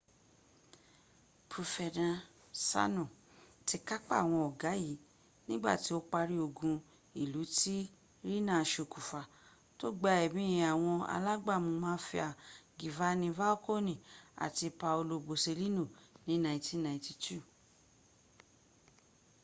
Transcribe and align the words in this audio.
profenasano 1.51 3.03
ti 3.67 3.77
kapa 3.87 4.13
awon 4.23 4.41
oga 4.49 4.71
yi 4.83 4.93
nigba 5.47 5.71
ti 5.83 5.91
o 5.97 5.99
pari 6.11 6.35
ogun 6.45 6.75
ilu 7.23 7.43
ti 7.57 7.75
riina 8.25 8.55
sokunfa 8.71 9.21
to 9.79 9.87
gba 9.97 10.11
emi 10.25 10.45
awon 10.71 10.97
alagbamu 11.15 11.71
mafia 11.85 12.27
gifani 12.79 13.27
falkoni 13.37 13.95
ati 14.45 14.65
paolo 14.81 15.15
boselino 15.27 15.83
ni 16.27 16.35
1992 16.43 17.41